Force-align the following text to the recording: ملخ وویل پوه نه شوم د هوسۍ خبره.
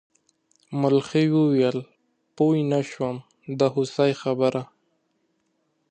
ملخ 0.81 1.09
وویل 1.35 1.77
پوه 2.35 2.57
نه 2.71 2.79
شوم 2.89 3.15
د 3.59 3.61
هوسۍ 3.73 4.11
خبره. 4.21 4.63